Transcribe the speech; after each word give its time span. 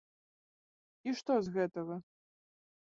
І 1.07 1.15
што 1.21 1.37
з 1.47 1.57
гэтага? 1.59 1.95